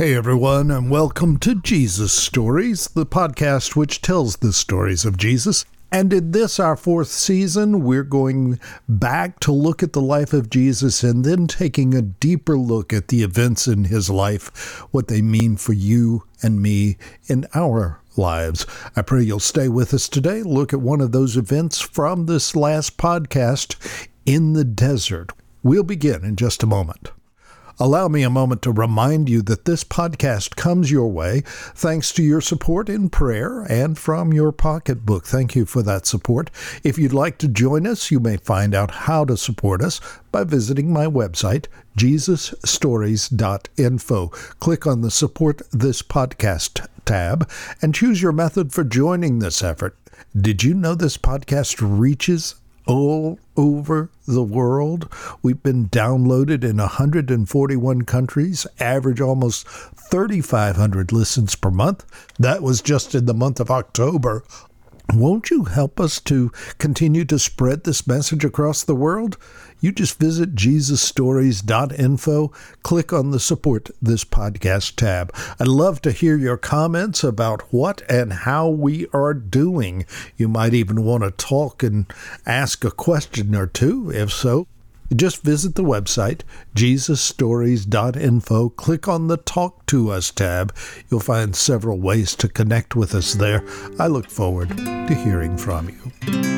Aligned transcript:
Hey 0.00 0.14
everyone, 0.14 0.70
and 0.70 0.90
welcome 0.90 1.36
to 1.40 1.56
Jesus 1.56 2.10
Stories, 2.10 2.86
the 2.86 3.04
podcast 3.04 3.76
which 3.76 4.00
tells 4.00 4.38
the 4.38 4.54
stories 4.54 5.04
of 5.04 5.18
Jesus. 5.18 5.66
And 5.92 6.10
in 6.10 6.30
this, 6.30 6.58
our 6.58 6.74
fourth 6.74 7.08
season, 7.08 7.84
we're 7.84 8.02
going 8.02 8.58
back 8.88 9.40
to 9.40 9.52
look 9.52 9.82
at 9.82 9.92
the 9.92 10.00
life 10.00 10.32
of 10.32 10.48
Jesus 10.48 11.02
and 11.02 11.22
then 11.22 11.46
taking 11.46 11.92
a 11.92 12.00
deeper 12.00 12.56
look 12.56 12.94
at 12.94 13.08
the 13.08 13.22
events 13.22 13.66
in 13.66 13.84
his 13.84 14.08
life, 14.08 14.78
what 14.90 15.08
they 15.08 15.20
mean 15.20 15.58
for 15.58 15.74
you 15.74 16.24
and 16.42 16.62
me 16.62 16.96
in 17.26 17.46
our 17.54 18.00
lives. 18.16 18.64
I 18.96 19.02
pray 19.02 19.22
you'll 19.22 19.38
stay 19.38 19.68
with 19.68 19.92
us 19.92 20.08
today. 20.08 20.42
Look 20.42 20.72
at 20.72 20.80
one 20.80 21.02
of 21.02 21.12
those 21.12 21.36
events 21.36 21.78
from 21.78 22.24
this 22.24 22.56
last 22.56 22.96
podcast 22.96 23.76
in 24.24 24.54
the 24.54 24.64
desert. 24.64 25.32
We'll 25.62 25.82
begin 25.82 26.24
in 26.24 26.36
just 26.36 26.62
a 26.62 26.66
moment. 26.66 27.10
Allow 27.82 28.08
me 28.08 28.22
a 28.22 28.28
moment 28.28 28.60
to 28.62 28.72
remind 28.72 29.30
you 29.30 29.40
that 29.40 29.64
this 29.64 29.84
podcast 29.84 30.54
comes 30.54 30.90
your 30.90 31.08
way 31.08 31.42
thanks 31.74 32.12
to 32.12 32.22
your 32.22 32.42
support 32.42 32.90
in 32.90 33.08
prayer 33.08 33.62
and 33.62 33.98
from 33.98 34.34
your 34.34 34.52
pocketbook. 34.52 35.24
Thank 35.24 35.56
you 35.56 35.64
for 35.64 35.82
that 35.84 36.04
support. 36.04 36.50
If 36.84 36.98
you'd 36.98 37.14
like 37.14 37.38
to 37.38 37.48
join 37.48 37.86
us, 37.86 38.10
you 38.10 38.20
may 38.20 38.36
find 38.36 38.74
out 38.74 38.90
how 38.90 39.24
to 39.24 39.38
support 39.38 39.80
us 39.80 39.98
by 40.30 40.44
visiting 40.44 40.92
my 40.92 41.06
website, 41.06 41.68
jesusstories.info. 41.96 44.28
Click 44.28 44.86
on 44.86 45.00
the 45.00 45.10
Support 45.10 45.62
This 45.72 46.02
Podcast 46.02 46.86
tab 47.06 47.50
and 47.80 47.94
choose 47.94 48.20
your 48.20 48.32
method 48.32 48.74
for 48.74 48.84
joining 48.84 49.38
this 49.38 49.62
effort. 49.62 49.96
Did 50.38 50.62
you 50.62 50.74
know 50.74 50.94
this 50.94 51.16
podcast 51.16 51.78
reaches 51.80 52.56
all 52.86 53.38
over 53.56 54.10
the 54.26 54.42
world. 54.42 55.08
We've 55.42 55.62
been 55.62 55.88
downloaded 55.88 56.64
in 56.64 56.78
141 56.78 58.02
countries, 58.02 58.66
average 58.78 59.20
almost 59.20 59.66
3,500 59.66 61.12
listens 61.12 61.54
per 61.54 61.70
month. 61.70 62.04
That 62.38 62.62
was 62.62 62.82
just 62.82 63.14
in 63.14 63.26
the 63.26 63.34
month 63.34 63.60
of 63.60 63.70
October. 63.70 64.44
Won't 65.14 65.50
you 65.50 65.64
help 65.64 65.98
us 65.98 66.20
to 66.20 66.52
continue 66.78 67.24
to 67.24 67.38
spread 67.38 67.82
this 67.82 68.06
message 68.06 68.44
across 68.44 68.84
the 68.84 68.94
world? 68.94 69.36
You 69.80 69.90
just 69.90 70.18
visit 70.20 70.54
jesusstories.info, 70.54 72.52
click 72.82 73.12
on 73.12 73.30
the 73.30 73.40
support 73.40 73.90
this 74.00 74.24
podcast 74.24 74.94
tab. 74.96 75.34
I'd 75.58 75.66
love 75.66 76.00
to 76.02 76.12
hear 76.12 76.36
your 76.36 76.56
comments 76.56 77.24
about 77.24 77.62
what 77.72 78.02
and 78.08 78.32
how 78.32 78.68
we 78.68 79.06
are 79.12 79.34
doing. 79.34 80.06
You 80.36 80.48
might 80.48 80.74
even 80.74 81.02
want 81.02 81.24
to 81.24 81.30
talk 81.32 81.82
and 81.82 82.06
ask 82.46 82.84
a 82.84 82.90
question 82.90 83.56
or 83.56 83.66
two. 83.66 84.12
If 84.12 84.30
so, 84.30 84.68
just 85.14 85.42
visit 85.42 85.74
the 85.74 85.84
website, 85.84 86.42
jesusstories.info, 86.74 88.68
click 88.70 89.08
on 89.08 89.26
the 89.28 89.36
Talk 89.36 89.86
to 89.86 90.10
Us 90.10 90.30
tab. 90.30 90.74
You'll 91.10 91.20
find 91.20 91.54
several 91.54 91.98
ways 91.98 92.34
to 92.36 92.48
connect 92.48 92.94
with 92.96 93.14
us 93.14 93.34
there. 93.34 93.64
I 93.98 94.06
look 94.06 94.30
forward 94.30 94.68
to 94.76 95.14
hearing 95.14 95.56
from 95.56 95.88
you. 95.88 96.49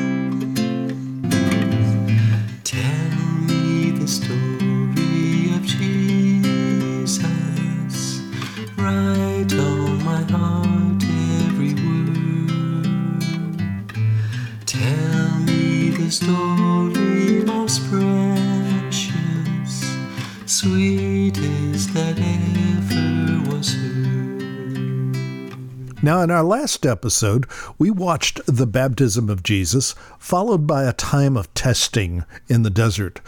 Now, 26.03 26.19
in 26.19 26.31
our 26.31 26.43
last 26.43 26.85
episode, 26.85 27.47
we 27.79 27.89
watched 27.89 28.45
the 28.45 28.67
baptism 28.67 29.29
of 29.29 29.41
Jesus, 29.41 29.95
followed 30.19 30.67
by 30.67 30.83
a 30.83 30.91
time 30.91 31.37
of 31.37 31.53
testing 31.53 32.25
in 32.49 32.63
the 32.63 32.69
desert. 32.69 33.21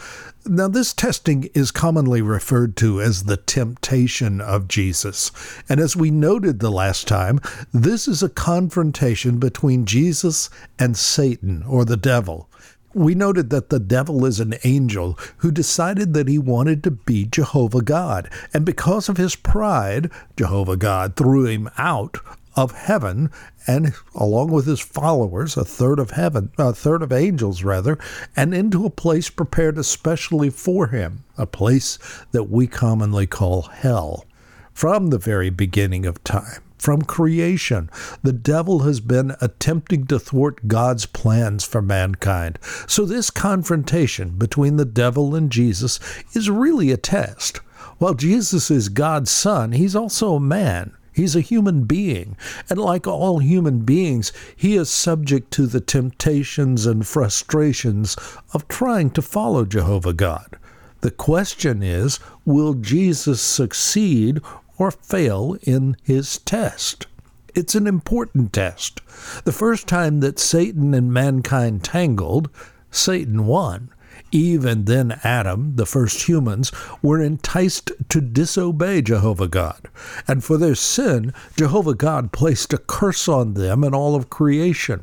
Now, 0.44 0.68
this 0.68 0.92
testing 0.92 1.44
is 1.54 1.70
commonly 1.70 2.20
referred 2.20 2.76
to 2.76 3.00
as 3.00 3.24
the 3.24 3.38
temptation 3.38 4.42
of 4.42 4.68
Jesus. 4.68 5.32
And 5.70 5.80
as 5.80 5.96
we 5.96 6.10
noted 6.10 6.60
the 6.60 6.70
last 6.70 7.08
time, 7.08 7.40
this 7.72 8.06
is 8.06 8.22
a 8.22 8.28
confrontation 8.28 9.38
between 9.38 9.86
Jesus 9.86 10.50
and 10.78 10.98
Satan, 10.98 11.62
or 11.66 11.86
the 11.86 11.96
devil. 11.96 12.50
We 12.92 13.14
noted 13.14 13.48
that 13.48 13.70
the 13.70 13.80
devil 13.80 14.26
is 14.26 14.38
an 14.38 14.54
angel 14.64 15.18
who 15.38 15.50
decided 15.50 16.12
that 16.12 16.28
he 16.28 16.38
wanted 16.38 16.84
to 16.84 16.90
be 16.90 17.24
Jehovah 17.24 17.80
God. 17.80 18.30
And 18.52 18.66
because 18.66 19.08
of 19.08 19.16
his 19.16 19.34
pride, 19.34 20.10
Jehovah 20.36 20.76
God 20.76 21.16
threw 21.16 21.46
him 21.46 21.70
out 21.78 22.18
of 22.56 22.72
heaven 22.72 23.30
and 23.66 23.94
along 24.14 24.50
with 24.50 24.66
his 24.66 24.80
followers 24.80 25.56
a 25.56 25.64
third 25.64 25.98
of 25.98 26.12
heaven 26.12 26.50
a 26.58 26.72
third 26.72 27.02
of 27.02 27.12
angels 27.12 27.62
rather 27.62 27.98
and 28.34 28.54
into 28.54 28.86
a 28.86 28.90
place 28.90 29.30
prepared 29.30 29.78
especially 29.78 30.50
for 30.50 30.88
him 30.88 31.22
a 31.36 31.46
place 31.46 31.98
that 32.32 32.44
we 32.44 32.66
commonly 32.66 33.26
call 33.26 33.62
hell 33.62 34.24
from 34.72 35.08
the 35.08 35.18
very 35.18 35.50
beginning 35.50 36.06
of 36.06 36.22
time 36.24 36.62
from 36.78 37.02
creation, 37.02 37.90
the 38.22 38.32
devil 38.32 38.80
has 38.80 39.00
been 39.00 39.34
attempting 39.40 40.06
to 40.06 40.18
thwart 40.18 40.68
God's 40.68 41.06
plans 41.06 41.64
for 41.64 41.80
mankind. 41.80 42.58
So, 42.86 43.04
this 43.04 43.30
confrontation 43.30 44.36
between 44.36 44.76
the 44.76 44.84
devil 44.84 45.34
and 45.34 45.50
Jesus 45.50 45.98
is 46.34 46.50
really 46.50 46.90
a 46.92 46.96
test. 46.96 47.58
While 47.98 48.14
Jesus 48.14 48.70
is 48.70 48.90
God's 48.90 49.30
son, 49.30 49.72
he's 49.72 49.96
also 49.96 50.34
a 50.34 50.40
man. 50.40 50.95
He's 51.16 51.34
a 51.34 51.40
human 51.40 51.84
being, 51.84 52.36
and 52.68 52.78
like 52.78 53.06
all 53.06 53.38
human 53.38 53.86
beings, 53.86 54.34
he 54.54 54.76
is 54.76 54.90
subject 54.90 55.50
to 55.52 55.66
the 55.66 55.80
temptations 55.80 56.84
and 56.84 57.06
frustrations 57.06 58.18
of 58.52 58.68
trying 58.68 59.08
to 59.12 59.22
follow 59.22 59.64
Jehovah 59.64 60.12
God. 60.12 60.58
The 61.00 61.10
question 61.10 61.82
is 61.82 62.20
will 62.44 62.74
Jesus 62.74 63.40
succeed 63.40 64.42
or 64.76 64.90
fail 64.90 65.56
in 65.62 65.96
his 66.02 66.36
test? 66.40 67.06
It's 67.54 67.74
an 67.74 67.86
important 67.86 68.52
test. 68.52 69.00
The 69.44 69.52
first 69.52 69.86
time 69.86 70.20
that 70.20 70.38
Satan 70.38 70.92
and 70.92 71.14
mankind 71.14 71.82
tangled, 71.82 72.50
Satan 72.90 73.46
won. 73.46 73.88
Eve 74.32 74.64
and 74.64 74.86
then 74.86 75.20
Adam, 75.22 75.76
the 75.76 75.86
first 75.86 76.28
humans, 76.28 76.72
were 77.02 77.20
enticed 77.20 77.92
to 78.08 78.20
disobey 78.20 79.02
Jehovah 79.02 79.48
God. 79.48 79.88
And 80.26 80.42
for 80.42 80.56
their 80.58 80.74
sin, 80.74 81.32
Jehovah 81.56 81.94
God 81.94 82.32
placed 82.32 82.72
a 82.72 82.78
curse 82.78 83.28
on 83.28 83.54
them 83.54 83.84
and 83.84 83.94
all 83.94 84.14
of 84.14 84.30
creation. 84.30 85.02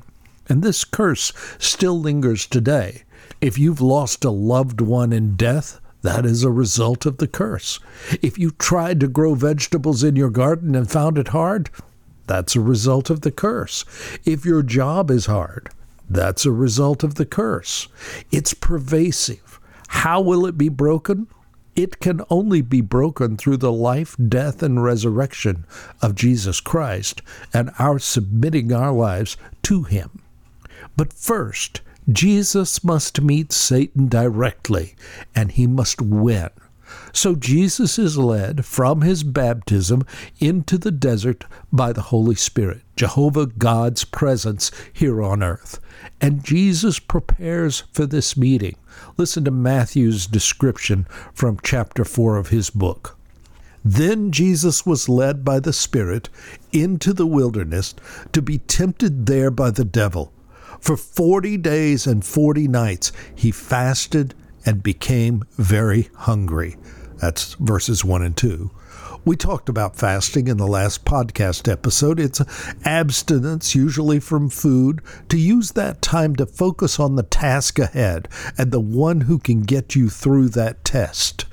And 0.50 0.62
this 0.62 0.84
curse 0.84 1.31
still 1.57 2.00
lingers 2.00 2.46
today. 2.46 3.03
If 3.41 3.57
you've 3.57 3.81
lost 3.81 4.25
a 4.25 4.29
loved 4.29 4.81
one 4.81 5.13
in 5.13 5.35
death, 5.35 5.80
that 6.01 6.25
is 6.25 6.44
a 6.44 6.51
result 6.51 7.06
of 7.06 7.18
the 7.18 7.28
curse. 7.28 7.80
If 8.22 8.38
you 8.38 8.51
tried 8.51 9.00
to 9.00 9.07
grow 9.07 9.35
vegetables 9.35 10.03
in 10.03 10.18
your 10.18 10.30
garden 10.30 10.75
and 10.75 10.91
found 10.91 11.18
it 11.18 11.30
hard, 11.30 11.69
that's 12.28 12.56
a 12.56 12.62
result 12.62 13.09
of 13.09 13.22
the 13.22 13.31
curse. 13.31 13.85
If 14.25 14.45
your 14.45 14.63
job 14.63 15.09
is 15.09 15.28
hard, 15.28 15.69
that's 16.13 16.46
a 16.46 16.51
result 16.51 17.03
of 17.03 17.16
the 17.16 17.25
curse. 17.25 17.88
It's 18.31 18.53
pervasive. 18.53 19.59
How 19.90 20.22
will 20.22 20.46
it 20.46 20.57
be 20.57 20.69
broken? 20.69 21.28
It 21.75 22.00
can 22.00 22.22
only 22.29 22.62
be 22.62 22.81
broken 22.81 23.35
through 23.35 23.57
the 23.57 23.72
life, 23.72 24.16
death, 24.29 24.62
and 24.62 24.84
resurrection 24.84 25.66
of 26.01 26.16
Jesus 26.16 26.59
Christ 26.59 27.22
and 27.53 27.72
our 27.79 27.97
submitting 27.97 28.72
our 28.72 28.91
lives 28.91 29.38
to 29.63 29.84
Him. 29.84 30.22
But 30.96 31.13
first, 31.13 31.81
Jesus 32.12 32.84
must 32.84 33.22
meet 33.22 33.51
Satan 33.51 34.07
directly, 34.07 34.95
and 35.34 35.51
he 35.51 35.68
must 35.68 36.01
win. 36.01 36.50
So 37.12 37.36
Jesus 37.36 38.00
is 38.00 38.18
led 38.18 38.66
from 38.66 39.02
his 39.02 39.24
baptism 39.24 40.06
into 40.40 40.78
the 40.78 40.92
desert 40.92 41.45
by 41.72 41.94
the 41.94 42.01
Holy 42.01 42.36
Spirit, 42.36 42.81
Jehovah 42.95 43.45
God's 43.45 44.04
presence 44.04 44.72
here 44.92 45.22
on 45.22 45.44
earth. 45.44 45.80
And 46.19 46.44
Jesus 46.44 47.00
prepares 47.00 47.84
for 47.92 48.06
this 48.06 48.36
meeting. 48.36 48.75
Listen 49.18 49.44
to 49.45 49.51
Matthew's 49.51 50.28
description 50.28 51.07
from 51.34 51.60
chapter 51.63 52.04
4 52.04 52.38
of 52.38 52.50
his 52.50 52.69
book. 52.69 53.18
Then 53.86 54.31
Jesus 54.31 54.86
was 54.86 55.10
led 55.10 55.44
by 55.44 55.60
the 55.60 55.74
Spirit 55.74 56.30
into 56.72 57.12
the 57.12 57.28
wilderness 57.28 57.94
to 58.31 58.42
be 58.42 58.60
tempted 58.60 59.25
there 59.25 59.51
by 59.51 59.72
the 59.72 59.84
devil. 59.84 60.31
For 60.80 60.98
forty 60.98 61.57
days 61.57 62.07
and 62.07 62.25
forty 62.25 62.68
nights 62.68 63.12
he 63.36 63.51
fasted 63.51 64.34
and 64.65 64.83
became 64.83 65.44
very 65.57 66.10
hungry. 66.15 66.77
That's 67.18 67.54
verses 67.56 68.04
1 68.04 68.21
and 68.21 68.36
2. 68.36 68.71
We 69.25 69.38
talked 69.38 69.69
about 69.69 69.95
fasting 69.95 70.50
in 70.50 70.57
the 70.57 70.68
last 70.68 71.06
podcast 71.06 71.71
episode. 71.71 72.19
It's 72.19 72.42
abstinence, 72.83 73.74
usually 73.74 74.19
from 74.19 74.50
food, 74.50 75.01
to 75.30 75.38
use 75.38 75.71
that 75.71 76.01
time 76.01 76.36
to 76.36 76.45
focus 76.45 77.00
on 77.00 77.15
the 77.15 77.24
task 77.24 77.80
ahead 77.80 78.27
and 78.57 78.71
the 78.71 78.81
one 78.81 79.21
who 79.21 79.39
can 79.39 79.62
get 79.62 79.95
you 79.95 80.10
through 80.10 80.50
that 80.50 80.83
test. 80.83 81.45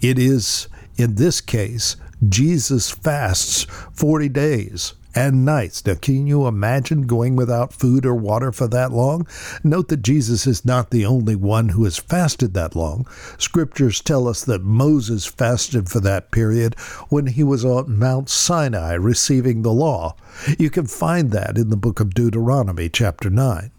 It 0.00 0.20
is, 0.20 0.68
in 0.96 1.16
this 1.16 1.40
case, 1.40 1.96
Jesus 2.28 2.92
fasts 2.92 3.64
40 3.92 4.28
days 4.28 4.94
and 5.16 5.46
nights. 5.46 5.84
Now, 5.86 5.94
can 5.94 6.26
you 6.26 6.46
imagine 6.46 7.06
going 7.06 7.36
without 7.36 7.72
food 7.72 8.04
or 8.04 8.14
water 8.14 8.52
for 8.52 8.68
that 8.68 8.92
long? 8.92 9.26
Note 9.64 9.88
that 9.88 10.02
Jesus 10.02 10.46
is 10.46 10.66
not 10.66 10.90
the 10.90 11.06
only 11.06 11.34
one 11.34 11.70
who 11.70 11.84
has 11.84 11.96
fasted 11.96 12.52
that 12.52 12.76
long. 12.76 13.06
Scriptures 13.38 14.02
tell 14.02 14.28
us 14.28 14.44
that 14.44 14.62
Moses 14.62 15.24
fasted 15.24 15.88
for 15.88 16.00
that 16.00 16.30
period 16.30 16.74
when 17.08 17.28
he 17.28 17.42
was 17.42 17.64
on 17.64 17.98
Mount 17.98 18.28
Sinai 18.28 18.92
receiving 18.92 19.62
the 19.62 19.72
law. 19.72 20.14
You 20.58 20.68
can 20.68 20.86
find 20.86 21.30
that 21.30 21.56
in 21.56 21.70
the 21.70 21.76
book 21.76 21.98
of 21.98 22.14
Deuteronomy, 22.14 22.90
chapter 22.90 23.30
9. 23.30 23.70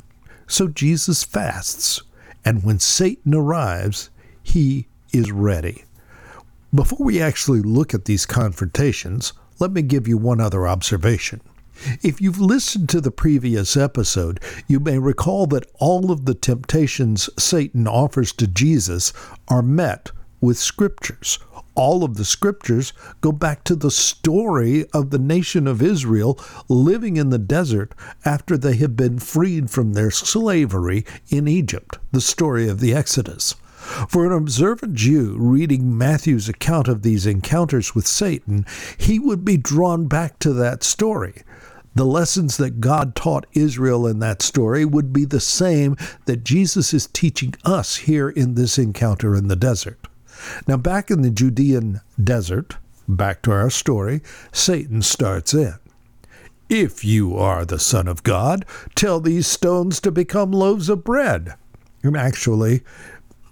So 0.48 0.68
Jesus 0.68 1.24
fasts, 1.24 2.02
and 2.44 2.64
when 2.64 2.80
Satan 2.80 3.36
arrives, 3.36 4.10
he 4.42 4.88
is 5.14 5.32
ready. 5.32 5.84
Before 6.74 7.06
we 7.06 7.22
actually 7.22 7.62
look 7.62 7.94
at 7.94 8.06
these 8.06 8.26
confrontations, 8.26 9.34
let 9.60 9.72
me 9.72 9.82
give 9.82 10.08
you 10.08 10.18
one 10.18 10.40
other 10.40 10.68
observation. 10.68 11.42
If 12.02 12.20
you've 12.20 12.40
listened 12.40 12.90
to 12.90 13.02
the 13.02 13.12
previous 13.12 13.78
episode, 13.78 14.40
you 14.68 14.80
may 14.80 14.98
recall 14.98 15.46
that 15.48 15.70
all 15.76 16.12
of 16.12 16.26
the 16.26 16.34
temptations 16.34 17.30
Satan 17.38 17.88
offers 17.88 18.34
to 18.34 18.48
Jesus 18.48 19.14
are 19.48 19.62
met 19.62 20.12
with 20.42 20.58
scriptures. 20.58 21.40
All 21.76 22.04
of 22.04 22.16
the 22.16 22.26
scriptures 22.26 22.94
go 23.22 23.32
back 23.32 23.64
to 23.66 23.76
the 23.76 23.92
story 23.92 24.88
of 24.94 25.12
the 25.12 25.20
nation 25.20 25.68
of 25.68 25.82
Israel 25.82 26.40
living 26.68 27.18
in 27.18 27.30
the 27.30 27.38
desert 27.38 27.94
after 28.26 28.58
they 28.58 28.76
have 28.78 28.96
been 28.96 29.20
freed 29.20 29.70
from 29.70 29.94
their 29.94 30.10
slavery 30.10 31.06
in 31.30 31.48
Egypt, 31.48 32.00
the 32.12 32.22
story 32.22 32.68
of 32.68 32.80
the 32.80 32.94
Exodus. 32.96 33.54
For 34.10 34.26
an 34.26 34.34
observant 34.34 34.96
Jew 34.96 35.36
reading 35.38 35.98
Matthew's 35.98 36.50
account 36.50 36.88
of 36.88 37.04
these 37.04 37.26
encounters 37.26 37.96
with 37.96 38.06
Satan, 38.06 38.66
he 38.98 39.18
would 39.18 39.46
be 39.46 39.56
drawn 39.56 40.08
back 40.08 40.40
to 40.40 40.52
that 40.54 40.84
story. 40.84 41.44
The 41.96 42.06
lessons 42.06 42.58
that 42.58 42.82
God 42.82 43.16
taught 43.16 43.48
Israel 43.54 44.06
in 44.06 44.20
that 44.20 44.42
story 44.42 44.86
would 44.86 45.12
be 45.12 45.26
the 45.26 45.40
same 45.40 45.96
that 46.26 46.44
Jesus 46.44 46.94
is 46.94 47.08
teaching 47.08 47.56
us 47.64 47.96
here 47.96 48.30
in 48.30 48.56
this 48.56 48.78
encounter 48.78 49.36
in 49.36 49.48
the 49.48 49.56
desert. 49.56 50.08
Now, 50.68 50.78
back 50.78 51.10
in 51.10 51.22
the 51.22 51.32
Judean 51.32 52.02
desert, 52.22 52.78
back 53.08 53.42
to 53.44 53.52
our 53.52 53.70
story, 53.70 54.22
Satan 54.52 55.02
starts 55.02 55.54
in. 55.54 55.76
If 56.70 57.06
you 57.06 57.38
are 57.38 57.64
the 57.64 57.80
Son 57.80 58.08
of 58.08 58.24
God, 58.24 58.66
tell 58.94 59.22
these 59.22 59.48
stones 59.48 60.02
to 60.02 60.12
become 60.12 60.52
loaves 60.52 60.90
of 60.90 61.06
bread. 61.06 61.56
And 62.04 62.18
actually, 62.18 62.84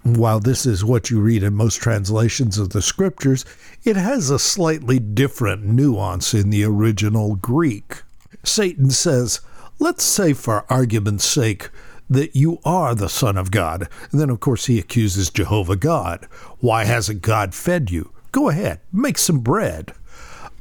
while 0.06 0.40
this 0.40 0.68
is 0.68 0.86
what 0.86 1.10
you 1.10 1.20
read 1.20 1.42
in 1.42 1.56
most 1.56 1.78
translations 1.82 2.60
of 2.60 2.70
the 2.70 2.82
scriptures, 2.82 3.44
it 3.84 3.96
has 3.96 4.30
a 4.30 4.38
slightly 4.38 5.00
different 5.00 5.66
nuance 5.66 6.34
in 6.34 6.52
the 6.52 6.64
original 6.64 7.36
Greek. 7.36 8.04
Satan 8.44 8.92
says, 8.92 9.42
Let's 9.80 10.04
say, 10.04 10.34
for 10.34 10.72
argument's 10.72 11.26
sake, 11.26 11.70
that 12.08 12.36
you 12.36 12.60
are 12.64 12.94
the 12.94 13.10
Son 13.10 13.36
of 13.36 13.50
God. 13.50 13.90
And 14.12 14.22
then, 14.22 14.30
of 14.30 14.40
course, 14.40 14.68
he 14.68 14.78
accuses 14.78 15.32
Jehovah 15.32 15.76
God. 15.76 16.28
Why 16.60 16.86
hasn't 16.86 17.24
God 17.24 17.56
fed 17.56 17.90
you? 17.90 18.12
Go 18.32 18.50
ahead, 18.50 18.82
make 18.94 19.18
some 19.18 19.40
bread. 19.40 19.92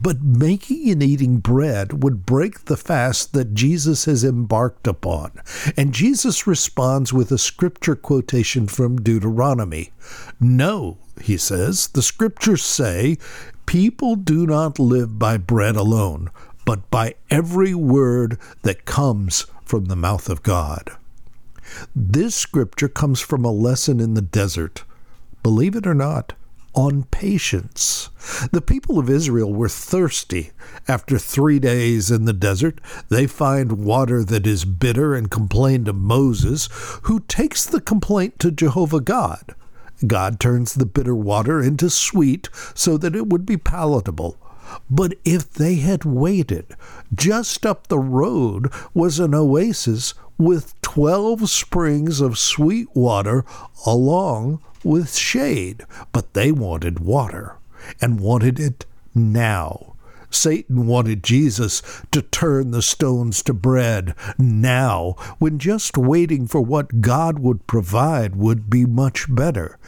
But 0.01 0.23
making 0.23 0.91
and 0.91 1.03
eating 1.03 1.39
bread 1.39 2.03
would 2.03 2.27
break 2.27 2.65
the 2.65 2.77
fast 2.77 3.33
that 3.33 3.55
Jesus 3.55 4.05
has 4.05 4.25
embarked 4.25 4.87
upon. 4.87 5.41
And 5.77 5.95
Jesus 5.95 6.47
responds 6.47 7.13
with 7.13 7.33
a 7.33 7.39
scripture 7.39 7.97
quotation 7.97 8.67
from 8.67 9.01
Deuteronomy. 9.01 9.93
No, 10.41 10.99
he 11.23 11.37
says, 11.37 11.89
the 11.89 12.03
scriptures 12.03 12.63
say, 12.63 13.19
people 13.67 14.17
do 14.17 14.47
not 14.47 14.79
live 14.79 15.19
by 15.19 15.37
bread 15.37 15.77
alone, 15.77 16.31
but 16.67 16.91
by 16.91 17.15
every 17.31 17.75
word 17.75 18.39
that 18.63 18.85
comes 18.85 19.47
from 19.65 19.87
the 19.87 19.97
mouth 19.97 20.29
of 20.29 20.43
God. 20.43 20.91
This 21.97 22.35
scripture 22.35 22.89
comes 22.89 23.21
from 23.21 23.45
a 23.45 23.51
lesson 23.51 24.01
in 24.01 24.15
the 24.15 24.23
desert. 24.23 24.85
Believe 25.43 25.77
it 25.77 25.87
or 25.87 25.95
not, 25.95 26.35
on 26.75 27.05
patience. 27.05 28.11
The 28.53 28.61
people 28.61 28.99
of 28.99 29.09
Israel 29.09 29.53
were 29.53 29.69
thirsty. 29.69 30.51
After 30.89 31.19
three 31.19 31.59
days 31.59 32.11
in 32.11 32.25
the 32.25 32.33
desert, 32.33 32.81
they 33.09 33.27
find 33.27 33.85
water 33.85 34.25
that 34.25 34.47
is 34.47 34.65
bitter 34.65 35.15
and 35.15 35.31
complain 35.31 35.85
to 35.85 35.93
Moses, 35.93 36.69
who 37.03 37.21
takes 37.21 37.65
the 37.65 37.81
complaint 37.81 38.39
to 38.41 38.51
Jehovah 38.51 39.01
God. 39.01 39.55
God 40.07 40.41
turns 40.41 40.75
the 40.75 40.87
bitter 40.87 41.15
water 41.15 41.63
into 41.63 41.89
sweet 41.89 42.49
so 42.75 42.99
that 42.99 43.15
it 43.15 43.29
would 43.29 43.47
be 43.47 43.57
palatable. 43.57 44.37
But 44.91 45.15
if 45.25 45.53
they 45.53 45.77
had 45.77 46.05
waited, 46.05 46.75
just 47.15 47.65
up 47.65 47.87
the 47.87 47.99
road 47.99 48.73
was 48.93 49.19
an 49.19 49.35
oasis 49.35 50.15
with 50.37 50.81
twelve 50.83 51.49
springs 51.49 52.21
of 52.21 52.39
sweet 52.39 52.89
water 52.95 53.45
along 53.87 54.61
with 54.85 55.15
shade, 55.15 55.85
but 56.13 56.35
they 56.35 56.53
wanted 56.53 57.01
water 57.01 57.57
and 58.01 58.21
wanted 58.21 58.61
it 58.61 58.87
now. 59.15 59.95
Satan 60.31 60.87
wanted 60.87 61.23
Jesus 61.23 61.81
to 62.11 62.21
turn 62.21 62.73
the 62.73 62.83
stones 62.83 63.43
to 63.45 63.55
bread 63.55 64.15
now, 64.37 65.15
when 65.39 65.59
just 65.59 65.97
waiting 65.97 66.47
for 66.47 66.61
what 66.61 67.01
God 67.01 67.39
would 67.39 67.67
provide 67.69 68.35
would 68.35 68.69
be 68.69 68.85
much 68.85 69.33
better. 69.33 69.79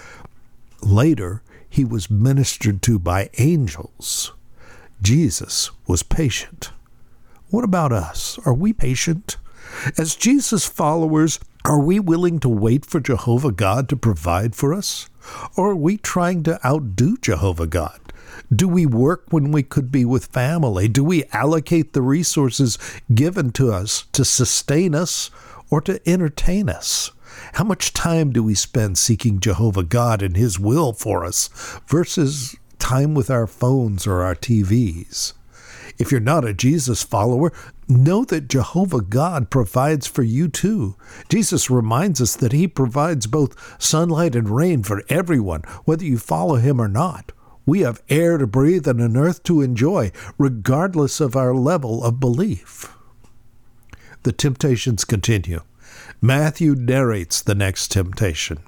Later, 0.83 1.43
he 1.69 1.85
was 1.85 2.11
ministered 2.11 2.81
to 2.83 2.99
by 2.99 3.29
angels. 3.39 4.33
Jesus 5.03 5.71
was 5.87 6.03
patient. 6.03 6.71
What 7.51 7.65
about 7.65 7.93
us? 7.93 8.39
Are 8.47 8.55
we 8.55 8.73
patient? 8.73 9.37
As 9.99 10.17
Jesus 10.17 10.67
followers, 10.67 11.39
are 11.65 11.81
we 11.81 11.99
willing 11.99 12.39
to 12.41 12.49
wait 12.49 12.87
for 12.87 13.01
Jehovah 13.01 13.53
God 13.53 13.89
to 13.89 13.97
provide 13.97 14.55
for 14.55 14.73
us? 14.73 15.09
Or 15.57 15.73
are 15.73 15.77
we 15.77 15.97
trying 15.97 16.43
to 16.45 16.65
outdo 16.65 17.17
Jehovah 17.17 17.67
God? 17.67 18.01
Do 18.55 18.69
we 18.69 18.87
work 18.87 19.25
when 19.31 19.51
we 19.51 19.63
could 19.63 19.91
be 19.91 20.05
with 20.05 20.27
family? 20.27 20.87
Do 20.87 21.03
we 21.03 21.25
allocate 21.33 21.93
the 21.93 22.03
resources 22.03 22.79
given 23.13 23.51
to 23.53 23.73
us 23.73 24.05
to 24.13 24.25
sustain 24.25 24.95
us 24.95 25.31
or 25.71 25.81
to 25.81 26.01
entertain 26.09 26.69
us? 26.69 27.11
How 27.55 27.65
much 27.65 27.93
time 27.93 28.33
do 28.33 28.43
we 28.43 28.55
spend 28.55 28.99
seeking 28.99 29.41
Jehovah 29.41 29.83
God 29.83 30.23
and 30.23 30.37
His 30.37 30.61
will 30.61 30.93
for 30.93 31.25
us 31.25 31.49
versus 31.89 32.55
time 32.79 33.15
with 33.15 33.31
our 33.31 33.47
phones 33.47 34.07
or 34.07 34.23
our 34.23 34.37
TVs? 34.37 35.33
If 35.99 36.13
you're 36.13 36.21
not 36.21 36.45
a 36.45 36.53
Jesus 36.53 37.03
follower, 37.03 37.53
know 37.89 38.25
that 38.25 38.49
Jehovah 38.49 39.01
God 39.01 39.51
provides 39.51 40.07
for 40.07 40.23
you 40.23 40.49
too. 40.49 40.97
Jesus 41.29 41.71
reminds 41.71 42.21
us 42.21 42.37
that 42.37 42.53
He 42.53 42.69
provides 42.69 43.27
both 43.27 43.83
sunlight 43.83 44.35
and 44.35 44.49
rain 44.49 44.83
for 44.83 45.03
everyone, 45.09 45.63
whether 45.85 46.05
you 46.05 46.19
follow 46.19 46.57
Him 46.57 46.81
or 46.81 46.89
not. 46.89 47.33
We 47.65 47.81
have 47.81 48.03
air 48.09 48.39
to 48.39 48.47
breathe 48.47 48.87
and 48.87 49.01
an 49.01 49.17
earth 49.17 49.43
to 49.45 49.61
enjoy, 49.61 50.13
regardless 50.39 51.21
of 51.21 51.35
our 51.35 51.55
level 51.55 52.05
of 52.05 52.21
belief. 52.21 52.95
The 54.23 54.33
temptations 54.33 55.05
continue. 55.05 55.63
Matthew 56.21 56.75
narrates 56.75 57.43
the 57.43 57.55
next 57.55 57.91
temptation. 57.91 58.59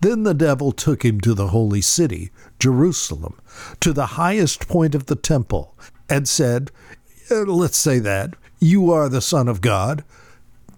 Then 0.00 0.24
the 0.24 0.34
devil 0.34 0.72
took 0.72 1.04
him 1.04 1.20
to 1.20 1.34
the 1.34 1.48
holy 1.48 1.80
city, 1.80 2.30
Jerusalem, 2.58 3.38
to 3.80 3.92
the 3.92 4.06
highest 4.06 4.68
point 4.68 4.94
of 4.94 5.06
the 5.06 5.16
temple, 5.16 5.76
and 6.12 6.28
said, 6.28 6.70
uh, 7.30 7.40
Let's 7.44 7.78
say 7.78 7.98
that, 7.98 8.34
you 8.60 8.92
are 8.92 9.08
the 9.08 9.22
Son 9.22 9.48
of 9.48 9.62
God, 9.62 10.04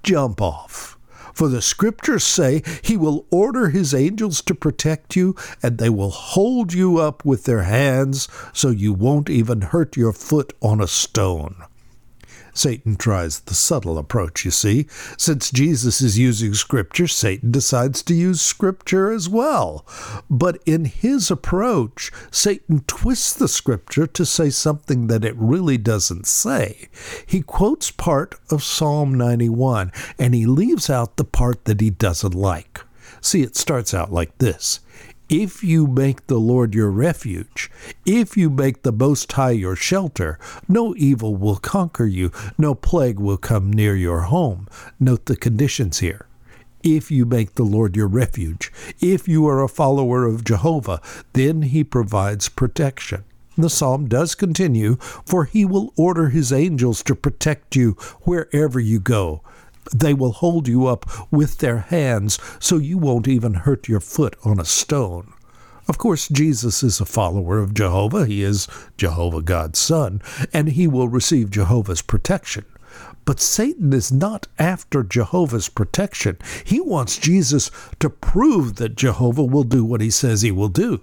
jump 0.05 0.41
off. 0.41 0.97
For 1.35 1.49
the 1.49 1.61
scriptures 1.61 2.23
say 2.23 2.63
he 2.83 2.97
will 2.97 3.27
order 3.33 3.71
his 3.71 3.93
angels 3.93 4.41
to 4.43 4.55
protect 4.55 5.17
you, 5.17 5.35
and 5.61 5.79
they 5.79 5.91
will 5.91 6.11
hold 6.11 6.73
you 6.73 6.99
up 6.99 7.25
with 7.25 7.45
their 7.45 7.65
hands 7.65 8.29
so 8.53 8.69
you 8.69 8.93
won't 8.93 9.29
even 9.29 9.61
hurt 9.61 9.97
your 9.97 10.13
foot 10.13 10.53
on 10.63 10.81
a 10.81 10.87
stone. 10.87 11.57
Satan 12.55 12.97
tries 12.97 13.41
the 13.41 13.55
subtle 13.55 13.99
approach, 13.99 14.45
you 14.45 14.51
see. 14.51 14.87
Since 15.19 15.51
Jesus 15.51 16.01
is 16.01 16.19
using 16.19 16.55
Scripture, 16.55 17.09
Satan 17.09 17.51
decides 17.51 18.03
to 18.05 18.15
use 18.15 18.41
Scripture 18.41 19.11
as 19.11 19.29
well. 19.29 19.85
But 20.31 20.63
in 20.65 20.87
his 20.87 21.31
approach, 21.31 22.11
Satan 22.31 22.85
twists 22.87 23.35
the 23.35 23.49
Scripture 23.49 24.07
to 24.07 24.25
say 24.25 24.51
something 24.51 25.09
that 25.09 25.25
it 25.25 25.35
really 25.37 25.77
doesn't 25.77 26.27
say. 26.27 26.89
He 27.27 27.43
quotes 27.43 27.91
part 27.91 28.37
of 28.51 28.63
Psalm 28.63 29.15
91, 29.15 29.93
and 30.19 30.35
he 30.35 30.47
leaves 30.47 30.89
out 30.89 31.17
the 31.17 31.25
part 31.25 31.65
that 31.65 31.81
he 31.81 31.91
doesn't 31.91 32.35
like. 32.35 32.81
See, 33.21 33.43
it 33.43 33.57
starts 33.57 33.93
out 33.93 34.13
like 34.13 34.39
this 34.39 34.81
if 35.43 35.65
you 35.65 35.89
make 35.89 36.29
the 36.29 36.39
Lord 36.39 36.77
your 36.77 36.93
refuge, 36.93 37.69
if 38.07 38.37
you 38.37 38.49
make 38.49 38.85
the 38.85 38.93
Most 38.93 39.33
High 39.33 39.51
your 39.51 39.75
shelter, 39.75 40.39
no 40.69 40.95
evil 40.97 41.35
will 41.35 41.57
conquer 41.57 42.07
you, 42.07 42.31
no 42.57 42.77
plague 42.77 43.19
will 43.19 43.37
come 43.37 43.73
near 43.73 43.97
your 43.97 44.21
home. 44.21 44.69
Note 45.01 45.27
the 45.27 45.35
conditions 45.35 45.99
here. 45.99 46.27
If 46.85 47.11
you 47.11 47.27
make 47.27 47.57
the 47.57 47.65
Lord 47.65 47.97
your 47.97 48.07
refuge, 48.07 48.71
if 49.01 49.27
you 49.27 49.49
are 49.49 49.61
a 49.61 49.69
follower 49.69 50.25
of 50.25 50.45
Jehovah, 50.45 51.01
then 51.33 51.63
he 51.63 51.83
provides 51.83 52.49
protection. 52.49 53.25
The 53.59 53.71
psalm 53.71 54.07
does 54.09 54.37
continue, 54.37 54.97
for 55.27 55.47
he 55.47 55.65
will 55.65 55.93
order 55.97 56.29
his 56.29 56.53
angels 56.53 57.03
to 57.05 57.17
protect 57.17 57.75
you 57.75 57.93
wherever 58.23 58.79
you 58.79 59.01
go. 59.01 59.43
They 59.93 60.15
will 60.15 60.33
hold 60.33 60.69
you 60.69 60.87
up 60.87 61.07
with 61.31 61.59
their 61.59 61.79
hands 61.79 62.39
so 62.59 62.77
you 62.77 62.99
won't 62.99 63.29
even 63.29 63.55
hurt 63.55 63.89
your 63.89 64.01
foot 64.01 64.37
on 64.45 64.61
a 64.61 64.65
stone. 64.65 65.33
Of 65.87 65.99
course, 65.99 66.29
Jesus 66.29 66.83
is 66.83 67.01
a 67.01 67.05
follower 67.05 67.59
of 67.59 67.75
Jehovah. 67.75 68.25
He 68.25 68.43
is 68.43 68.69
Jehovah 68.97 69.43
God's 69.43 69.79
Son, 69.79 70.23
and 70.53 70.69
he 70.69 70.87
will 70.87 71.09
receive 71.09 71.51
Jehovah's 71.51 72.01
protection. 72.01 72.65
But 73.27 73.41
Satan 73.41 73.93
is 73.93 74.13
not 74.13 74.47
after 74.59 75.03
Jehovah's 75.03 75.69
protection. 75.69 76.39
He 76.65 76.81
wants 76.81 77.19
Jesus 77.19 77.71
to 77.99 78.09
prove 78.09 78.77
that 78.77 78.97
Jehovah 78.97 79.45
will 79.45 79.65
do 79.65 79.85
what 79.85 80.01
he 80.01 80.11
says 80.11 80.43
he 80.43 80.51
will 80.51 80.69
do. 80.69 81.01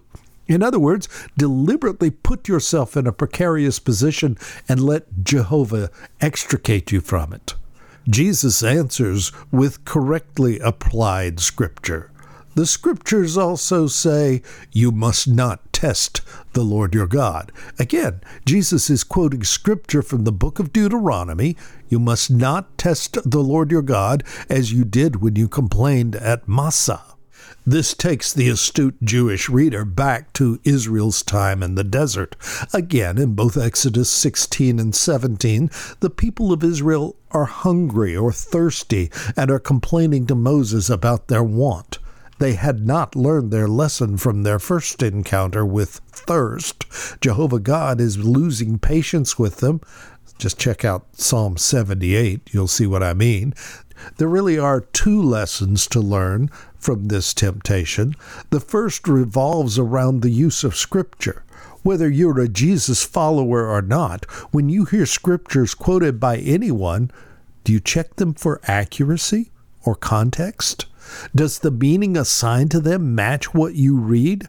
In 0.48 0.64
other 0.64 0.80
words, 0.80 1.08
deliberately 1.38 2.10
put 2.10 2.48
yourself 2.48 2.98
in 2.98 3.08
a 3.08 3.14
precarious 3.14 3.80
position 3.80 4.38
and 4.68 4.84
let 4.84 5.24
Jehovah 5.24 5.90
extricate 6.20 6.92
you 6.92 7.02
from 7.02 7.34
it. 7.34 7.54
Jesus 8.10 8.64
answers 8.64 9.32
with 9.52 9.86
correctly 9.86 10.60
applied 10.60 11.40
scripture. 11.40 12.12
The 12.54 12.66
scriptures 12.66 13.38
also 13.38 13.88
say, 13.88 14.42
You 14.72 14.92
must 14.92 15.28
not 15.28 15.72
test 15.72 16.22
the 16.52 16.64
Lord 16.64 16.94
your 16.94 17.08
God. 17.08 17.52
Again, 17.80 18.20
Jesus 18.46 18.90
is 18.90 19.06
quoting 19.06 19.44
scripture 19.44 20.02
from 20.02 20.26
the 20.26 20.34
book 20.34 20.60
of 20.60 20.74
Deuteronomy. 20.74 21.56
You 21.88 22.00
must 22.00 22.30
not 22.30 22.78
test 22.78 23.18
the 23.24 23.40
Lord 23.40 23.72
your 23.72 23.82
God 23.82 24.24
as 24.50 24.74
you 24.74 24.84
did 24.84 25.22
when 25.22 25.38
you 25.38 25.48
complained 25.48 26.16
at 26.18 26.48
Massah. 26.48 27.04
This 27.66 27.94
takes 27.94 28.34
the 28.34 28.50
astute 28.50 28.98
Jewish 29.04 29.48
reader 29.48 29.86
back 29.86 30.34
to 30.34 30.60
Israel's 30.64 31.22
time 31.22 31.62
in 31.62 31.76
the 31.76 31.84
desert. 31.84 32.36
Again, 32.74 33.18
in 33.18 33.36
both 33.36 33.56
Exodus 33.56 34.10
16 34.10 34.80
and 34.80 34.96
17, 34.96 35.70
the 36.00 36.10
people 36.10 36.52
of 36.52 36.64
Israel 36.64 37.16
are 37.32 37.46
hungry 37.46 38.16
or 38.16 38.32
thirsty 38.32 39.12
and 39.38 39.52
are 39.52 39.60
complaining 39.60 40.26
to 40.28 40.36
Moses 40.36 40.90
about 40.90 41.28
their 41.28 41.44
want. 41.44 42.00
They 42.40 42.54
had 42.54 42.88
not 42.88 43.16
learned 43.16 43.52
their 43.52 43.68
lesson 43.68 44.18
from 44.18 44.42
their 44.42 44.58
first 44.58 45.04
encounter 45.04 45.64
with 45.64 46.02
thirst. 46.12 46.86
Jehovah 47.22 47.60
God 47.60 48.02
is 48.02 48.18
losing 48.18 48.80
patience 48.80 49.38
with 49.38 49.58
them. 49.58 49.80
Just 50.40 50.58
check 50.58 50.84
out 50.84 51.06
Psalm 51.14 51.58
78, 51.58 52.50
you'll 52.52 52.68
see 52.68 52.88
what 52.88 53.04
I 53.04 53.14
mean. 53.14 53.54
There 54.18 54.28
really 54.28 54.58
are 54.58 54.82
two 54.82 55.22
lessons 55.22 55.86
to 55.90 56.00
learn 56.00 56.50
from 56.82 57.06
this 57.06 57.34
temptation. 57.34 58.16
The 58.50 58.60
first 58.60 59.08
revolves 59.08 59.80
around 59.80 60.22
the 60.22 60.32
use 60.32 60.64
of 60.64 60.76
Scripture. 60.76 61.44
Whether 61.84 62.10
you're 62.10 62.40
a 62.40 62.50
Jesus 62.50 63.04
follower 63.04 63.68
or 63.68 63.82
not, 63.82 64.26
when 64.52 64.68
you 64.68 64.86
hear 64.86 65.06
Scriptures 65.06 65.74
quoted 65.74 66.20
by 66.20 66.38
anyone, 66.38 67.12
do 67.64 67.72
you 67.72 67.80
check 67.80 68.16
them 68.16 68.34
for 68.34 68.60
accuracy 68.66 69.52
or 69.84 69.96
context? 69.96 70.86
Does 71.36 71.60
the 71.60 71.72
meaning 71.72 72.18
assigned 72.18 72.72
to 72.72 72.80
them 72.80 73.16
match 73.16 73.54
what 73.54 73.76
you 73.76 73.96
read? 73.98 74.48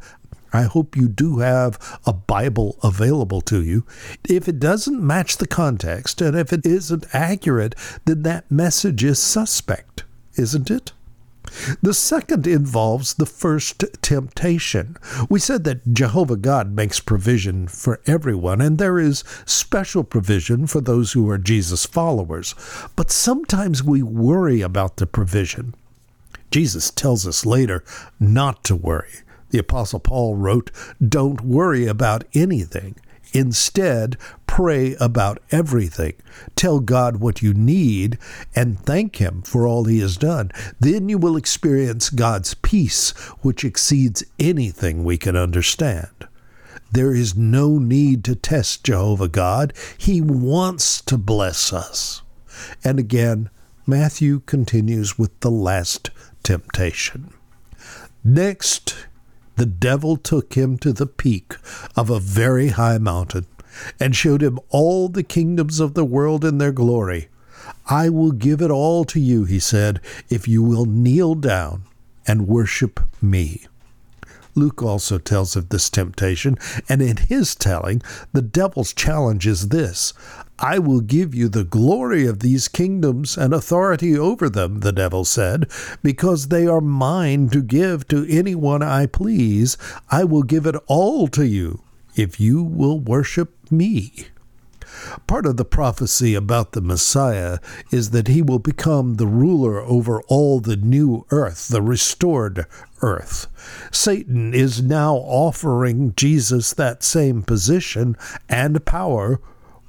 I 0.52 0.62
hope 0.62 0.96
you 0.96 1.08
do 1.08 1.38
have 1.38 1.78
a 2.04 2.12
Bible 2.12 2.78
available 2.82 3.40
to 3.42 3.62
you. 3.62 3.86
If 4.28 4.48
it 4.48 4.60
doesn't 4.60 5.04
match 5.04 5.38
the 5.38 5.46
context 5.46 6.20
and 6.20 6.36
if 6.36 6.52
it 6.52 6.66
isn't 6.66 7.06
accurate, 7.14 7.74
then 8.04 8.22
that 8.22 8.50
message 8.50 9.02
is 9.02 9.18
suspect, 9.18 10.04
isn't 10.36 10.70
it? 10.70 10.92
The 11.82 11.94
second 11.94 12.46
involves 12.46 13.14
the 13.14 13.26
first 13.26 13.84
temptation. 14.02 14.96
We 15.28 15.38
said 15.38 15.64
that 15.64 15.92
Jehovah 15.92 16.36
God 16.36 16.72
makes 16.72 17.00
provision 17.00 17.68
for 17.68 18.00
everyone, 18.06 18.60
and 18.60 18.78
there 18.78 18.98
is 18.98 19.24
special 19.44 20.04
provision 20.04 20.66
for 20.66 20.80
those 20.80 21.12
who 21.12 21.28
are 21.30 21.38
Jesus 21.38 21.86
followers. 21.86 22.54
But 22.96 23.10
sometimes 23.10 23.82
we 23.82 24.02
worry 24.02 24.60
about 24.60 24.96
the 24.96 25.06
provision. 25.06 25.74
Jesus 26.50 26.90
tells 26.90 27.26
us 27.26 27.46
later 27.46 27.82
not 28.20 28.62
to 28.64 28.76
worry. 28.76 29.20
The 29.50 29.58
Apostle 29.58 30.00
Paul 30.00 30.36
wrote, 30.36 30.70
Don't 31.06 31.42
worry 31.42 31.86
about 31.86 32.24
anything. 32.34 32.96
Instead, 33.32 34.16
pray 34.46 34.94
about 35.00 35.42
everything. 35.50 36.14
Tell 36.54 36.80
God 36.80 37.16
what 37.16 37.42
you 37.42 37.54
need 37.54 38.18
and 38.54 38.78
thank 38.78 39.16
Him 39.16 39.42
for 39.42 39.66
all 39.66 39.84
He 39.84 40.00
has 40.00 40.16
done. 40.16 40.50
Then 40.78 41.08
you 41.08 41.18
will 41.18 41.36
experience 41.36 42.10
God's 42.10 42.54
peace, 42.54 43.10
which 43.40 43.64
exceeds 43.64 44.22
anything 44.38 45.04
we 45.04 45.16
can 45.16 45.36
understand. 45.36 46.28
There 46.90 47.14
is 47.14 47.34
no 47.34 47.78
need 47.78 48.22
to 48.24 48.34
test 48.34 48.84
Jehovah 48.84 49.28
God. 49.28 49.72
He 49.96 50.20
wants 50.20 51.00
to 51.02 51.16
bless 51.16 51.72
us. 51.72 52.20
And 52.84 52.98
again, 52.98 53.48
Matthew 53.86 54.40
continues 54.40 55.18
with 55.18 55.40
the 55.40 55.50
last 55.50 56.10
temptation. 56.42 57.32
Next, 58.22 59.06
the 59.62 59.66
devil 59.66 60.16
took 60.16 60.54
him 60.54 60.76
to 60.76 60.92
the 60.92 61.06
peak 61.06 61.54
of 61.94 62.10
a 62.10 62.18
very 62.18 62.70
high 62.70 62.98
mountain 62.98 63.46
and 64.00 64.16
showed 64.16 64.42
him 64.42 64.58
all 64.70 65.08
the 65.08 65.22
kingdoms 65.22 65.78
of 65.78 65.94
the 65.94 66.04
world 66.04 66.44
in 66.44 66.58
their 66.58 66.72
glory. 66.72 67.28
I 67.86 68.08
will 68.08 68.32
give 68.32 68.60
it 68.60 68.72
all 68.72 69.04
to 69.04 69.20
you, 69.20 69.44
he 69.44 69.60
said, 69.60 70.00
if 70.28 70.48
you 70.48 70.64
will 70.64 70.84
kneel 70.84 71.36
down 71.36 71.84
and 72.26 72.48
worship 72.48 72.98
me. 73.22 73.68
Luke 74.56 74.82
also 74.82 75.16
tells 75.16 75.54
of 75.54 75.68
this 75.68 75.88
temptation, 75.88 76.58
and 76.88 77.00
in 77.00 77.18
his 77.18 77.54
telling, 77.54 78.02
the 78.32 78.42
devil's 78.42 78.92
challenge 78.92 79.46
is 79.46 79.68
this 79.68 80.12
I 80.58 80.78
will 80.78 81.00
give 81.00 81.34
you 81.34 81.48
the 81.48 81.64
glory 81.64 82.26
of 82.26 82.40
these 82.40 82.68
kingdoms 82.68 83.36
and 83.36 83.52
authority 83.52 84.16
over 84.16 84.48
them, 84.48 84.80
the 84.80 84.92
devil 84.92 85.24
said, 85.24 85.68
because 86.02 86.48
they 86.48 86.66
are 86.66 86.80
mine 86.80 87.48
to 87.50 87.62
give 87.62 88.06
to 88.08 88.26
anyone 88.28 88.82
I 88.82 89.06
please. 89.06 89.76
I 90.10 90.24
will 90.24 90.42
give 90.42 90.66
it 90.66 90.76
all 90.86 91.26
to 91.28 91.46
you 91.46 91.82
if 92.14 92.38
you 92.38 92.62
will 92.62 93.00
worship 93.00 93.56
me. 93.70 94.26
Part 95.26 95.46
of 95.46 95.56
the 95.56 95.64
prophecy 95.64 96.34
about 96.34 96.72
the 96.72 96.80
Messiah 96.80 97.58
is 97.90 98.10
that 98.10 98.28
he 98.28 98.42
will 98.42 98.58
become 98.58 99.14
the 99.14 99.26
ruler 99.26 99.80
over 99.80 100.22
all 100.28 100.60
the 100.60 100.76
new 100.76 101.24
earth, 101.30 101.68
the 101.68 101.82
restored 101.82 102.66
earth. 103.00 103.46
Satan 103.90 104.52
is 104.52 104.82
now 104.82 105.14
offering 105.14 106.12
Jesus 106.14 106.72
that 106.74 107.02
same 107.02 107.42
position 107.42 108.16
and 108.48 108.84
power 108.84 109.40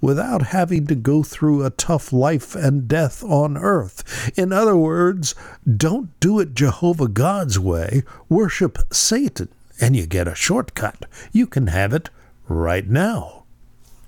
without 0.04 0.48
having 0.48 0.86
to 0.86 0.96
go 0.96 1.24
through 1.24 1.64
a 1.64 1.70
tough 1.70 2.12
life 2.12 2.56
and 2.56 2.90
death 2.90 3.24
on 3.24 3.56
earth. 3.56 4.34
In 4.38 4.52
other 4.52 4.76
words, 4.76 5.34
don't 5.66 6.20
do 6.20 6.42
it 6.42 6.54
Jehovah 6.54 7.08
God's 7.08 7.58
way, 7.58 8.04
worship 8.28 8.78
Satan, 8.92 9.48
and 9.80 9.96
you 9.96 10.06
get 10.06 10.28
a 10.28 10.36
shortcut. 10.36 11.06
You 11.32 11.48
can 11.48 11.68
have 11.68 11.94
it 11.94 12.10
right 12.50 12.86
now. 12.86 13.46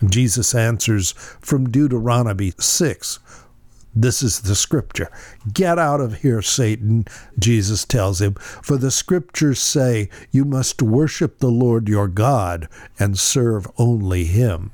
Jesus 0.05 0.53
answers 0.53 1.13
from 1.13 1.69
Deuteronomy 1.69 2.51
6. 2.59 3.19
This 3.95 4.21
is 4.21 4.41
the 4.41 4.55
scripture. 4.55 5.09
Get 5.53 5.79
out 5.79 6.01
of 6.01 6.15
here, 6.15 6.41
Satan, 6.41 7.05
Jesus 7.39 7.85
tells 7.85 8.19
him, 8.19 8.33
for 8.33 8.75
the 8.75 8.91
scriptures 8.91 9.59
say 9.59 10.09
you 10.29 10.43
must 10.43 10.81
worship 10.81 11.39
the 11.39 11.47
Lord 11.47 11.87
your 11.87 12.09
God 12.09 12.67
and 12.99 13.17
serve 13.17 13.65
only 13.77 14.25
him. 14.25 14.73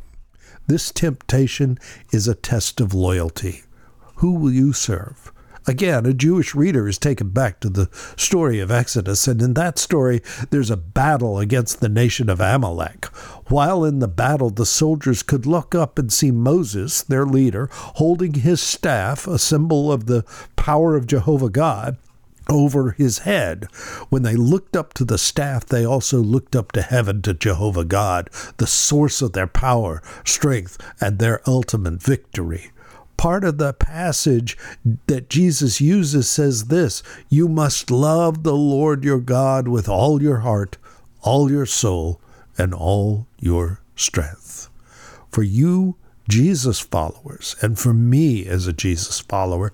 This 0.72 0.90
temptation 0.90 1.78
is 2.14 2.30
a 2.30 2.34
test 2.34 2.80
of 2.80 2.94
loyalty. 2.94 3.64
Who 4.16 4.36
will 4.36 4.54
you 4.54 4.72
serve? 4.72 5.34
Again, 5.68 6.06
a 6.06 6.14
Jewish 6.14 6.56
reader 6.56 6.88
is 6.88 6.98
taken 6.98 7.32
back 7.32 7.60
to 7.60 7.70
the 7.70 7.90
story 8.16 8.62
of 8.62 8.72
Exodus, 8.72 9.28
and 9.28 9.42
in 9.42 9.54
that 9.56 9.78
story, 9.78 10.22
there's 10.50 10.70
a 10.70 10.78
battle 10.78 11.40
against 11.40 11.82
the 11.82 11.90
nation 11.90 12.30
of 12.30 12.40
Amalek. 12.40 13.08
While 13.50 13.84
in 13.84 14.00
the 14.00 14.08
battle, 14.08 14.50
the 14.50 14.66
soldiers 14.66 15.24
could 15.24 15.46
look 15.46 15.76
up 15.76 16.00
and 16.00 16.10
see 16.10 16.32
Moses, 16.32 17.04
their 17.04 17.26
leader, 17.26 17.68
holding 17.74 18.36
his 18.36 18.62
staff, 18.62 19.28
a 19.28 19.38
symbol 19.38 19.92
of 19.92 20.06
the 20.06 20.24
power 20.56 20.96
of 20.96 21.06
Jehovah 21.06 21.50
God, 21.50 21.98
over 22.52 22.92
his 22.92 23.20
head. 23.20 23.66
When 24.10 24.24
they 24.24 24.36
looked 24.36 24.76
up 24.76 24.94
to 24.96 25.06
the 25.06 25.18
staff, 25.18 25.66
they 25.66 25.86
also 25.86 26.20
looked 26.20 26.56
up 26.56 26.72
to 26.74 26.82
heaven 26.82 27.22
to 27.24 27.34
Jehovah 27.34 27.86
God, 27.86 28.30
the 28.58 28.68
source 28.68 29.22
of 29.22 29.34
their 29.34 29.48
power, 29.48 30.04
strength, 30.26 30.78
and 31.00 31.18
their 31.18 31.42
ultimate 31.48 32.04
victory 32.04 32.72
part 33.22 33.44
of 33.44 33.60
the 33.60 33.72
passage 33.72 34.58
that 35.06 35.30
Jesus 35.30 35.80
uses 35.80 36.28
says 36.28 36.66
this 36.70 37.04
You 37.30 37.48
must 37.48 37.92
love 37.92 38.42
the 38.42 38.56
Lord 38.56 39.04
your 39.04 39.20
God 39.20 39.68
with 39.68 39.88
all 39.88 40.24
your 40.24 40.40
heart, 40.40 40.80
all 41.22 41.52
your 41.52 41.68
soul, 41.68 42.20
and 42.58 42.74
all 42.74 43.28
your 43.40 43.80
strength. 43.96 44.70
For 45.30 45.44
you, 45.44 45.98
Jesus 46.28 46.80
followers, 46.80 47.56
and 47.62 47.78
for 47.78 47.94
me 47.94 48.48
as 48.48 48.66
a 48.66 48.74
Jesus 48.74 49.20
follower, 49.20 49.72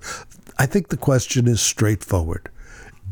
I 0.58 0.66
think 0.66 0.88
the 0.88 0.98
question 0.98 1.48
is 1.48 1.62
straightforward. 1.62 2.50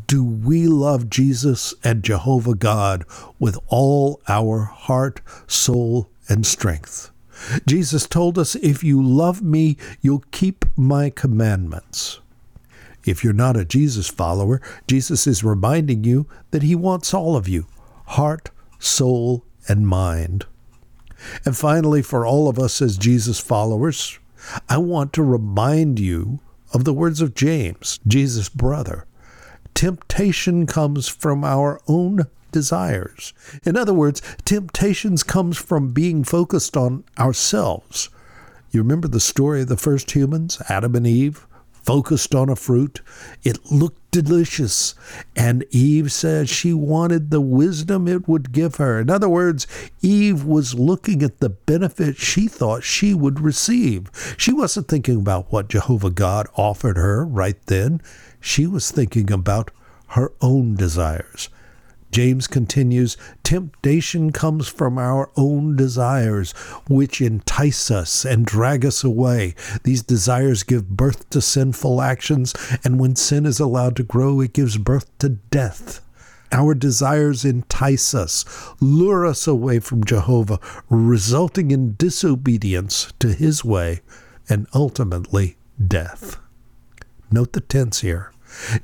Do 0.07 0.23
we 0.25 0.69
love 0.69 1.11
Jesus 1.11 1.75
and 1.83 2.03
Jehovah 2.03 2.55
God 2.55 3.05
with 3.39 3.59
all 3.69 4.21
our 4.29 4.65
heart, 4.65 5.21
soul, 5.47 6.11
and 6.29 6.47
strength. 6.47 7.11
Jesus 7.67 8.07
told 8.07 8.39
us, 8.39 8.55
If 8.57 8.83
you 8.83 9.03
love 9.03 9.43
me, 9.43 9.77
you'll 10.01 10.25
keep 10.31 10.65
my 10.77 11.11
commandments. 11.11 12.21
If 13.05 13.23
you're 13.23 13.33
not 13.33 13.57
a 13.57 13.65
Jesus 13.65 14.09
follower, 14.09 14.61
Jesus 14.89 15.27
is 15.27 15.45
reminding 15.45 16.05
you 16.05 16.27
that 16.51 16.63
he 16.63 16.75
wants 16.75 17.15
all 17.15 17.37
of 17.37 17.49
you 17.49 17.67
heart, 18.07 18.51
soul, 18.79 19.45
and 19.69 19.87
mind. 19.87 20.47
And 21.45 21.57
finally, 21.57 22.03
for 22.03 22.27
all 22.27 22.49
of 22.49 22.59
us 22.59 22.81
as 22.81 22.97
Jesus 22.97 23.41
followers, 23.41 24.19
I 24.69 24.79
want 24.79 25.13
to 25.15 25.23
remind 25.23 25.99
you 25.99 26.41
of 26.73 26.85
the 26.85 26.93
words 26.93 27.21
of 27.21 27.35
James, 27.35 27.99
Jesus' 28.07 28.49
brother. 28.49 29.07
Temptation 29.77 30.67
comes 30.67 31.07
from 31.07 31.45
our 31.45 31.79
own 31.87 32.25
desires. 32.51 33.35
In 33.63 33.77
other 33.77 33.93
words, 33.93 34.23
temptations 34.47 35.23
comes 35.23 35.59
from 35.59 35.93
being 35.93 36.25
focused 36.25 36.79
on 36.79 37.05
ourselves. 37.19 38.09
You 38.71 38.81
remember 38.81 39.07
the 39.07 39.21
story 39.21 39.61
of 39.61 39.69
the 39.69 39.77
first 39.77 40.11
humans, 40.13 40.63
Adam 40.71 40.95
and 40.95 41.07
Eve? 41.07 41.47
focused 41.87 42.35
on 42.35 42.49
a 42.49 42.57
fruit. 42.57 43.01
It 43.45 43.71
looked 43.71 44.11
delicious, 44.11 44.97
and 45.37 45.65
Eve 45.71 46.11
said 46.11 46.49
she 46.49 46.73
wanted 46.73 47.31
the 47.31 47.41
wisdom 47.41 48.09
it 48.09 48.27
would 48.27 48.51
give 48.51 48.77
her. 48.77 48.99
In 48.99 49.09
other 49.09 49.29
words, 49.29 49.69
Eve 50.03 50.45
was 50.45 50.75
looking 50.75 51.23
at 51.23 51.39
the 51.39 51.51
benefit 51.51 52.17
she 52.17 52.49
thought 52.49 52.83
she 52.83 53.15
would 53.15 53.41
receive. 53.41 54.11
She 54.37 54.53
wasn't 54.53 54.89
thinking 54.89 55.21
about 55.21 55.53
what 55.53 55.69
Jehovah 55.69 56.11
God 56.11 56.49
offered 56.57 56.97
her 56.97 57.25
right 57.25 57.65
then. 57.67 58.01
She 58.47 58.69
was 58.69 58.93
thinking 58.93 59.33
about 59.33 59.73
her 60.11 60.33
own 60.41 60.77
desires. 60.77 61.49
James 62.13 62.47
continues 62.47 63.17
Temptation 63.43 64.31
comes 64.31 64.69
from 64.69 64.99
our 64.99 65.31
own 65.37 65.75
desires, 65.75 66.53
which 66.89 67.21
entice 67.21 67.91
us 67.91 68.25
and 68.25 68.47
drag 68.47 68.87
us 68.87 69.03
away. 69.03 69.57
These 69.83 70.05
desires 70.05 70.63
give 70.63 70.89
birth 70.89 71.29
to 71.31 71.41
sinful 71.41 72.01
actions, 72.01 72.55
and 72.85 73.01
when 73.01 73.17
sin 73.17 73.47
is 73.47 73.59
allowed 73.59 73.97
to 73.97 74.05
grow, 74.05 74.41
it 74.41 74.53
gives 74.53 74.79
birth 74.79 75.11
to 75.19 75.31
death. 75.31 76.01
Our 76.53 76.75
desires 76.75 77.45
entice 77.45 78.15
us, 78.15 78.45
lure 78.81 79.27
us 79.27 79.49
away 79.49 79.81
from 79.81 80.05
Jehovah, 80.05 80.61
resulting 80.89 81.73
in 81.73 81.97
disobedience 81.97 83.13
to 83.19 83.33
his 83.33 83.65
way 83.65 84.03
and 84.49 84.69
ultimately 84.73 85.57
death. 85.85 86.39
Note 87.29 87.53
the 87.53 87.61
tense 87.61 88.03
here. 88.03 88.31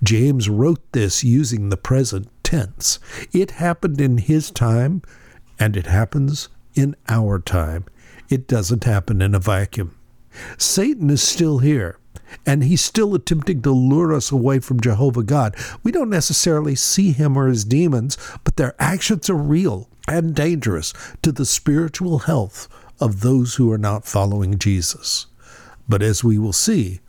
James 0.03 0.49
wrote 0.49 0.81
this 0.93 1.25
using 1.25 1.69
the 1.69 1.77
present 1.77 2.29
tense. 2.43 2.99
It 3.33 3.53
happened 3.53 4.01
in 4.01 4.19
his 4.19 4.51
time, 4.51 5.03
and 5.59 5.77
it 5.77 5.87
happens 5.87 6.49
in 6.75 6.97
our 7.09 7.39
time. 7.39 7.87
It 8.29 8.49
doesn't 8.49 8.85
happen 8.85 9.23
in 9.23 9.35
a 9.35 9.39
vacuum. 9.39 9.97
Satan 10.57 11.11
is 11.11 11.23
still 11.23 11.59
here, 11.59 11.99
and 12.47 12.65
he's 12.65 12.83
still 12.83 13.15
attempting 13.15 13.63
to 13.63 13.71
lure 13.71 14.13
us 14.13 14.31
away 14.31 14.59
from 14.59 14.81
Jehovah 14.81 15.23
God. 15.23 15.55
We 15.83 15.93
don't 15.93 16.11
necessarily 16.11 16.75
see 16.75 17.13
him 17.13 17.37
or 17.37 17.49
his 17.49 17.65
demons, 17.65 18.17
but 18.45 18.57
their 18.57 18.75
actions 18.79 19.29
are 19.29 19.35
real 19.35 19.89
and 20.09 20.35
dangerous 20.35 20.93
to 21.23 21.33
the 21.33 21.47
spiritual 21.47 22.21
health 22.21 22.69
of 23.01 23.21
those 23.21 23.57
who 23.57 23.71
are 23.71 23.79
not 23.79 24.07
following 24.07 24.59
Jesus. 24.59 25.27
But 25.89 26.03
as 26.03 26.25
we 26.25 26.39
will 26.39 26.53
see, 26.53 27.01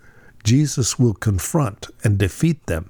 Jesus 0.44 1.00
will 1.00 1.14
confront 1.14 1.88
and 2.04 2.18
defeat 2.18 2.66
them 2.66 2.90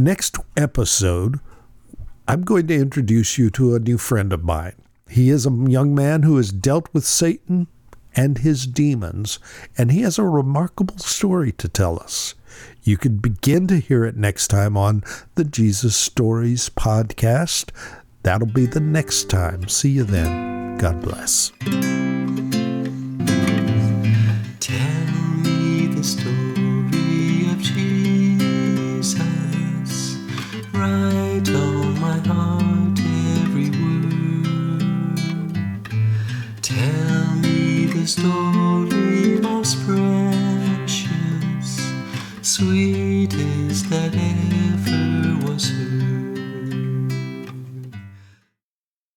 Next 0.00 0.38
episode, 0.56 1.40
I'm 2.26 2.40
going 2.40 2.66
to 2.68 2.74
introduce 2.74 3.36
you 3.36 3.50
to 3.50 3.74
a 3.74 3.78
new 3.78 3.98
friend 3.98 4.32
of 4.32 4.42
mine. 4.42 4.72
He 5.10 5.28
is 5.28 5.44
a 5.44 5.50
young 5.50 5.94
man 5.94 6.22
who 6.22 6.38
has 6.38 6.50
dealt 6.50 6.88
with 6.94 7.04
Satan 7.04 7.66
and 8.16 8.38
his 8.38 8.66
demons, 8.66 9.38
and 9.76 9.92
he 9.92 10.00
has 10.00 10.18
a 10.18 10.24
remarkable 10.24 10.96
story 10.96 11.52
to 11.52 11.68
tell 11.68 12.00
us. 12.00 12.34
You 12.82 12.96
can 12.96 13.18
begin 13.18 13.66
to 13.66 13.76
hear 13.76 14.06
it 14.06 14.16
next 14.16 14.48
time 14.48 14.74
on 14.74 15.04
the 15.34 15.44
Jesus 15.44 15.96
Stories 15.96 16.70
podcast. 16.70 17.68
That'll 18.22 18.46
be 18.46 18.64
the 18.64 18.80
next 18.80 19.28
time. 19.28 19.68
See 19.68 19.90
you 19.90 20.04
then. 20.04 20.78
God 20.78 21.02
bless. 21.02 21.52